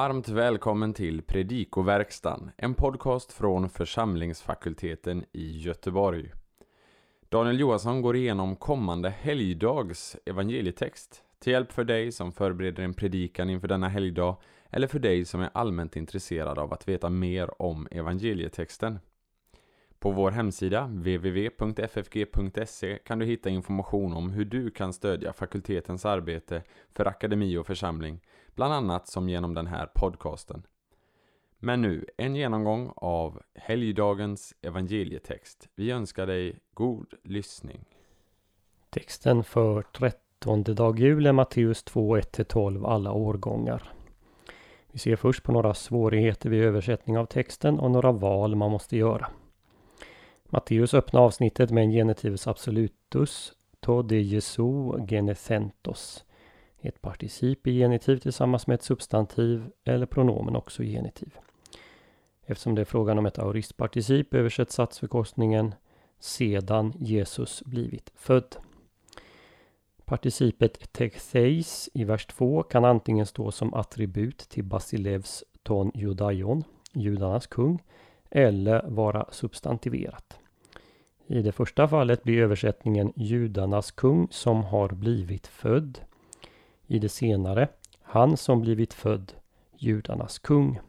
[0.00, 6.32] Varmt välkommen till Predikoverkstan, en podcast från församlingsfakulteten i Göteborg.
[7.28, 13.50] Daniel Johansson går igenom kommande helgdags evangelietext till hjälp för dig som förbereder en predikan
[13.50, 14.36] inför denna helgdag
[14.70, 18.98] eller för dig som är allmänt intresserad av att veta mer om evangelietexten.
[20.00, 21.78] På vår hemsida www.ffg.se
[23.04, 28.20] kan du hitta information om hur du kan stödja fakultetens arbete för akademi och församling,
[28.54, 30.62] bland annat som genom den här podcasten.
[31.58, 35.68] Men nu en genomgång av helgdagens evangelietext.
[35.74, 37.84] Vi önskar dig god lyssning.
[38.90, 43.92] Texten för trettonde dag jul är Matteus 2, 1-12 alla årgångar.
[44.92, 48.96] Vi ser först på några svårigheter vid översättning av texten och några val man måste
[48.96, 49.30] göra.
[50.52, 56.24] Matteus öppnar avsnittet med en genitivus absolutus, to de Jesu genecentos.
[56.80, 61.38] Ett particip i genitiv tillsammans med ett substantiv eller pronomen också i genitiv.
[62.46, 65.74] Eftersom det är frågan om ett aoristparticip översätts satsförkortningen
[66.18, 68.56] sedan Jesus blivit född.
[70.04, 77.46] Participet tektheis i vers 2 kan antingen stå som attribut till Basilevs ton judaion, judarnas
[77.46, 77.82] kung,
[78.30, 80.39] eller vara substantiverat.
[81.32, 86.00] I det första fallet blir översättningen judarnas kung som har blivit född.
[86.86, 87.68] I det senare,
[88.02, 89.32] han som blivit född,
[89.76, 90.80] judarnas kung.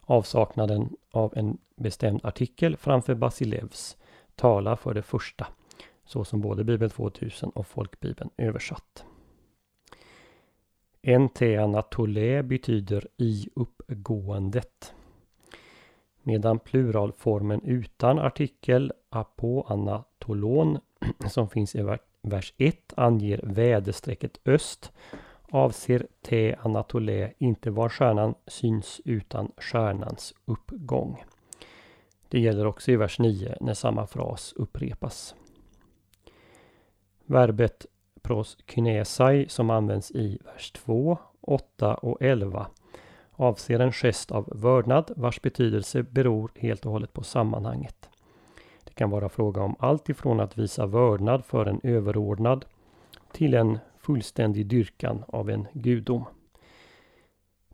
[0.00, 3.96] Avsaknaden av en bestämd artikel framför Basilevs
[4.34, 5.46] talar för det första,
[6.04, 9.04] så som både Bibel 2000 och Folkbibeln översatt.
[11.02, 14.94] Enteanatole betyder i uppgåendet.
[16.28, 20.78] Medan pluralformen utan artikel apoanatolon
[21.28, 21.82] som finns i
[22.22, 24.92] vers 1 anger väderstrecket öst
[25.50, 31.24] avser te-anatolä inte var stjärnan syns utan stjärnans uppgång.
[32.28, 35.34] Det gäller också i vers 9 när samma fras upprepas.
[37.26, 37.86] Verbet
[38.22, 42.66] proskinesai som används i vers 2, 8 och 11
[43.38, 48.08] avser en gest av vördnad vars betydelse beror helt och hållet på sammanhanget.
[48.84, 52.64] Det kan vara fråga om allt ifrån att visa vördnad för en överordnad
[53.32, 56.24] till en fullständig dyrkan av en gudom.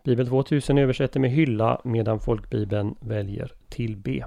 [0.03, 4.27] Bibel 2000 översätter med hylla medan folkbibeln väljer tillbe.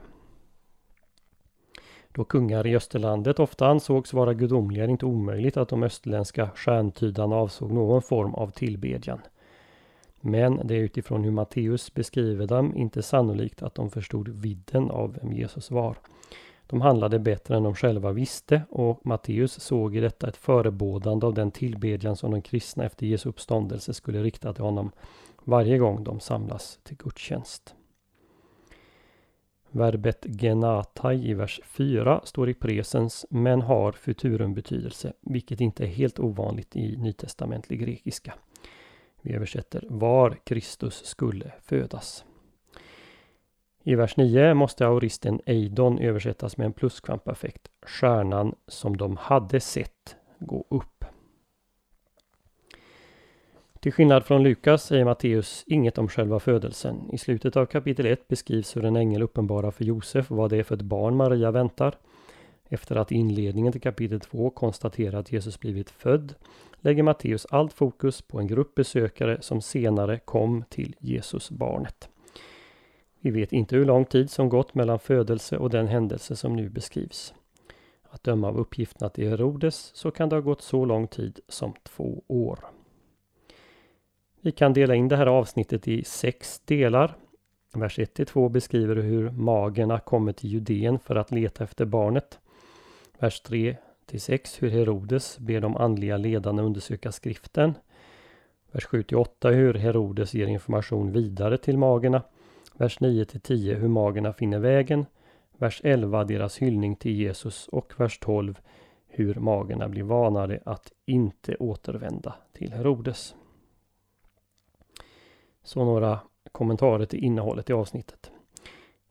[2.11, 6.49] Då kungar i Österlandet ofta ansågs vara gudomliga är det inte omöjligt att de österländska
[6.55, 9.19] stjärntydarna avsåg någon form av tillbedjan.
[10.27, 15.17] Men det är utifrån hur Matteus beskriver dem inte sannolikt att de förstod vidden av
[15.21, 15.97] vem Jesus var.
[16.67, 21.33] De handlade bättre än de själva visste och Matteus såg i detta ett förebådande av
[21.33, 24.91] den tillbedjan som de kristna efter Jesu uppståndelse skulle rikta till honom
[25.43, 27.75] varje gång de samlas till gudstjänst.
[29.71, 35.87] Verbet genatai i vers 4 står i presens men har futurum betydelse, vilket inte är
[35.87, 38.33] helt ovanligt i nytestamentlig grekiska.
[39.21, 42.25] Vi översätter var Kristus skulle födas.
[43.83, 47.67] I vers 9 måste aoristen eidon översättas med en pluskvamperfekt.
[47.81, 51.05] Stjärnan som de hade sett gå upp.
[53.79, 57.09] Till skillnad från Lukas säger Matteus inget om själva födelsen.
[57.13, 60.63] I slutet av kapitel 1 beskrivs hur en ängel uppenbarar för Josef vad det är
[60.63, 61.95] för ett barn Maria väntar.
[62.69, 66.35] Efter att i inledningen till kapitel 2 konstatera att Jesus blivit född
[66.81, 72.09] lägger Matteus allt fokus på en grupp besökare som senare kom till Jesusbarnet.
[73.19, 76.69] Vi vet inte hur lång tid som gått mellan födelse och den händelse som nu
[76.69, 77.33] beskrivs.
[78.09, 81.73] Att döma av uppgifterna till Herodes så kan det ha gått så lång tid som
[81.83, 82.59] två år.
[84.41, 87.17] Vi kan dela in det här avsnittet i sex delar.
[87.73, 92.39] Vers 1-2 beskriver hur magerna kommer till Judeen för att leta efter barnet.
[93.19, 97.73] Vers 3 till 6 hur Herodes ber de andliga ledarna undersöka skriften.
[98.71, 102.23] Vers 7 till 8 hur Herodes ger information vidare till magerna.
[102.73, 105.05] Vers 9 till 10 hur magerna finner vägen.
[105.57, 108.59] Vers 11 deras hyllning till Jesus och vers 12
[109.07, 113.35] hur magerna blir vanade att inte återvända till Herodes.
[115.63, 116.19] Så några
[116.51, 118.31] kommentarer till innehållet i avsnittet.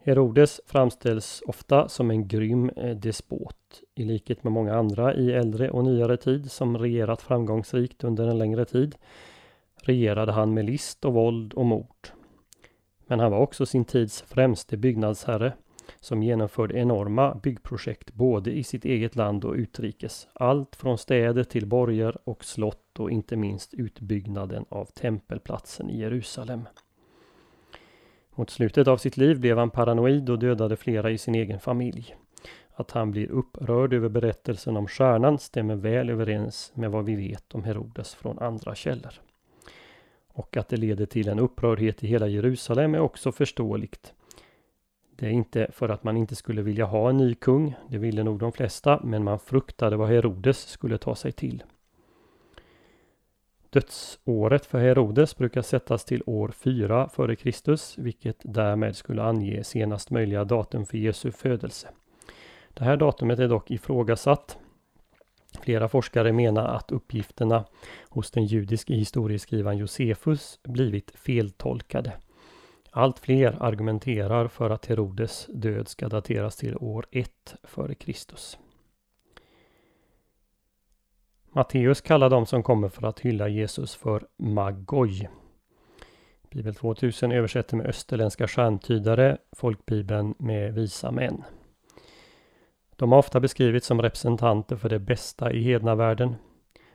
[0.06, 3.82] Herodes framställs ofta som en grym eh, despot.
[3.94, 8.38] I likhet med många andra i äldre och nyare tid som regerat framgångsrikt under en
[8.38, 8.96] längre tid
[9.82, 12.08] regerade han med list och våld och mord.
[13.06, 15.52] Men han var också sin tids främste byggnadsherre.
[16.00, 20.28] som genomförde enorma byggprojekt både i sitt eget land och utrikes.
[20.34, 26.68] Allt från städer till borgar och slott och inte minst utbyggnaden av tempelplatsen i Jerusalem.
[28.38, 32.16] Mot slutet av sitt liv blev han paranoid och dödade flera i sin egen familj.
[32.74, 37.54] Att han blir upprörd över berättelsen om stjärnan stämmer väl överens med vad vi vet
[37.54, 39.12] om Herodes från andra källor.
[40.28, 44.14] Och att det leder till en upprördhet i hela Jerusalem är också förståeligt.
[45.16, 48.24] Det är inte för att man inte skulle vilja ha en ny kung, det ville
[48.24, 51.62] nog de flesta, men man fruktade vad Herodes skulle ta sig till.
[53.70, 58.00] Dödsåret för Herodes brukar sättas till år 4 f.Kr.
[58.00, 61.88] vilket därmed skulle ange senast möjliga datum för Jesu födelse.
[62.74, 64.58] Det här datumet är dock ifrågasatt.
[65.60, 67.64] Flera forskare menar att uppgifterna
[68.08, 72.12] hos den judiske historieskrivaren Josefus blivit feltolkade.
[72.90, 78.65] Allt fler argumenterar för att Herodes död ska dateras till år 1 f.Kr.
[81.56, 85.28] Matteus kallar de som kommer för att hylla Jesus för Magoj.
[86.50, 91.44] Bibel 2000 översätter med österländska stjärntydare, folkbibeln med visa män.
[92.96, 96.34] De har ofta beskrivits som representanter för det bästa i hedna världen,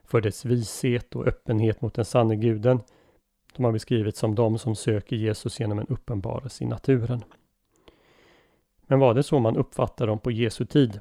[0.04, 2.80] för dess vishet och öppenhet mot den sanne guden.
[3.56, 7.24] De har beskrivits som de som söker Jesus genom en uppenbarelse i naturen.
[8.82, 11.00] Men var det så man uppfattade dem på Jesu tid?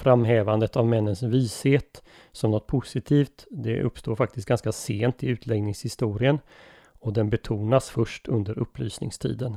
[0.00, 2.02] Framhävandet av männens vishet
[2.32, 6.38] som något positivt, det uppstår faktiskt ganska sent i utläggningshistorien
[7.00, 9.56] och den betonas först under upplysningstiden.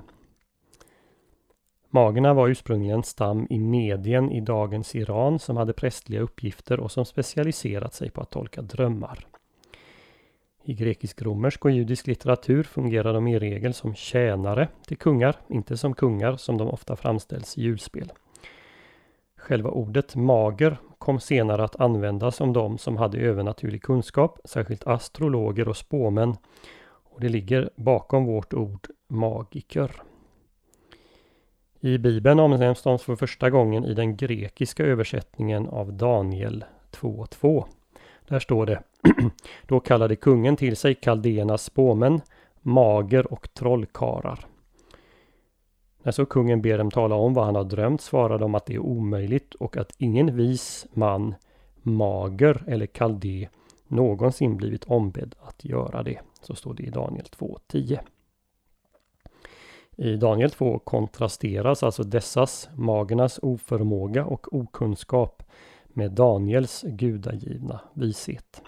[1.90, 6.92] Magerna var ursprungligen en stam i Medien i dagens Iran som hade prästliga uppgifter och
[6.92, 9.28] som specialiserat sig på att tolka drömmar.
[10.64, 15.94] I grekisk-romersk och judisk litteratur fungerar de i regel som tjänare till kungar, inte som
[15.94, 18.12] kungar som de ofta framställs i julspel.
[19.44, 25.68] Själva ordet mager kom senare att användas om de som hade övernaturlig kunskap, särskilt astrologer
[25.68, 26.36] och spåmän.
[26.86, 29.92] Och det ligger bakom vårt ord magiker.
[31.80, 37.66] I Bibeln omnämns de för första gången i den grekiska översättningen av Daniel 2.2.
[38.28, 38.84] Där står det
[39.68, 42.22] Då kallade kungen till sig kaldéernas spåmän,
[42.62, 44.53] mager och trollkarlar.
[46.04, 48.74] När så kungen ber dem tala om vad han har drömt svarar de att det
[48.74, 51.36] är omöjligt och att ingen vis man,
[51.82, 53.50] mager eller kaldé
[53.88, 56.20] någonsin blivit ombedd att göra det.
[56.42, 58.00] Så står det i Daniel 2.10.
[59.96, 65.44] I Daniel 2 kontrasteras alltså dessas, magernas oförmåga och okunskap
[65.88, 68.62] med Daniels gudagivna vishet.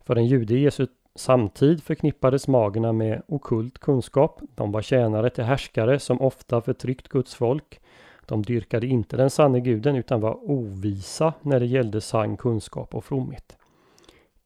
[0.00, 4.40] För en jude i Jesu samtid förknippades magerna med okult kunskap.
[4.54, 7.80] De var tjänare till härskare som ofta förtryckt Guds folk.
[8.26, 13.04] De dyrkade inte den sanne guden utan var ovisa när det gällde sann kunskap och
[13.04, 13.56] fromhet.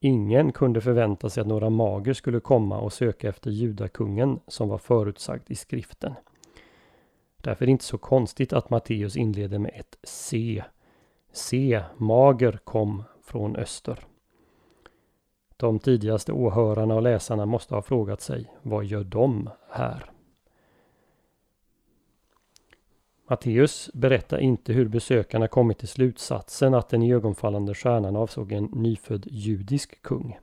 [0.00, 4.78] Ingen kunde förvänta sig att några mager skulle komma och söka efter judakungen som var
[4.78, 6.14] förutsagd i skriften.
[7.36, 10.62] Därför är det inte så konstigt att Matteus inleder med ett C.
[11.32, 11.82] C.
[11.96, 13.98] mager kom från öster.
[15.60, 20.10] De tidigaste åhörarna och läsarna måste ha frågat sig, vad gör de här?
[23.30, 29.26] Matteus berättar inte hur besökarna kommit till slutsatsen att den iögonfallande stjärnan avsåg en nyfödd
[29.30, 30.38] judisk kung.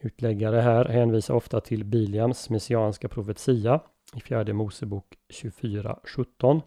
[0.00, 3.80] Utläggare här hänvisar ofta till Biliams messianska profetia
[4.16, 6.60] i fjärde Mosebok 24.17.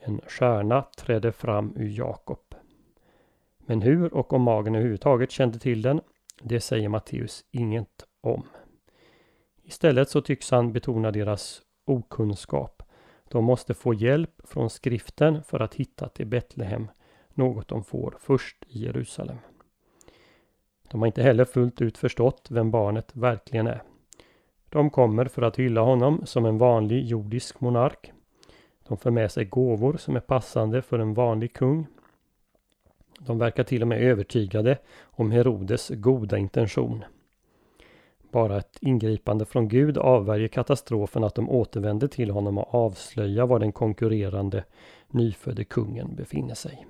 [0.00, 2.54] En stjärna trädde fram ur Jakob.
[3.58, 6.00] Men hur och om magen överhuvudtaget kände till den,
[6.42, 8.46] det säger Matteus inget om.
[9.62, 12.82] Istället så tycks han betona deras okunskap
[13.28, 16.88] de måste få hjälp från skriften för att hitta till Betlehem,
[17.34, 19.38] något de får först i Jerusalem.
[20.90, 23.82] De har inte heller fullt ut förstått vem barnet verkligen är.
[24.68, 28.12] De kommer för att hylla honom som en vanlig jordisk monark.
[28.88, 31.86] De för med sig gåvor som är passande för en vanlig kung.
[33.18, 37.04] De verkar till och med övertygade om Herodes goda intention.
[38.30, 43.58] Bara ett ingripande från Gud avvärjer katastrofen att de återvänder till honom och avslöjar var
[43.58, 44.64] den konkurrerande
[45.08, 46.86] nyfödde kungen befinner sig.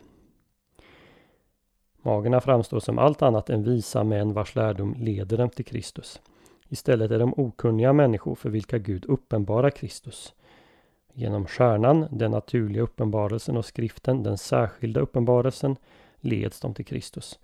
[2.02, 6.20] Magerna framstår som allt annat än visa män vars lärdom leder dem till Kristus.
[6.68, 10.34] Istället är de okunniga människor för vilka Gud uppenbarar Kristus.
[11.12, 15.76] Genom stjärnan, den naturliga uppenbarelsen och skriften, den särskilda uppenbarelsen,
[16.26, 17.38] leds de till Kristus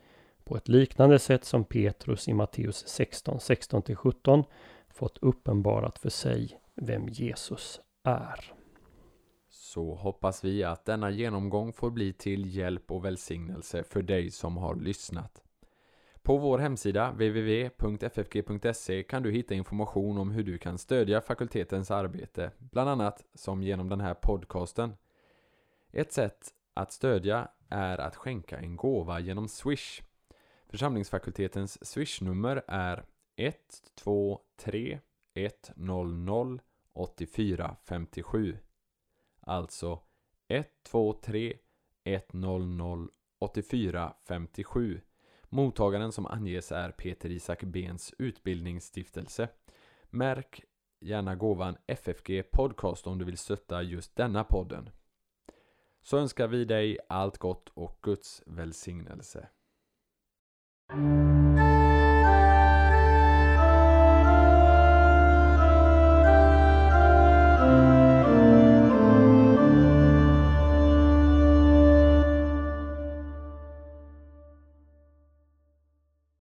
[0.45, 4.45] på ett liknande sätt som Petrus i Matteus 16, 16-17
[4.89, 8.53] fått uppenbarat för sig vem Jesus är.
[9.51, 14.57] Så hoppas vi att denna genomgång får bli till hjälp och välsignelse för dig som
[14.57, 15.43] har lyssnat.
[16.23, 22.51] På vår hemsida www.ffg.se kan du hitta information om hur du kan stödja fakultetens arbete,
[22.59, 24.93] bland annat som genom den här podcasten.
[25.93, 30.03] Ett sätt att stödja är att skänka en gåva genom Swish.
[30.67, 33.05] Församlingsfakultetens Swish-nummer är
[33.37, 35.01] 123
[35.35, 36.59] 100
[36.93, 38.59] 8457.
[39.41, 40.01] Alltså
[40.49, 41.59] 123
[42.05, 45.01] 100 8457.
[45.49, 49.49] Mottagaren som anges är Peter Isak Bens utbildningsstiftelse.
[50.11, 50.65] Märk
[51.01, 54.91] gärna gåvan FFG Podcast om du vill stötta just denna podden.
[56.03, 59.49] Så önskar vi dig allt gott och Guds välsignelse.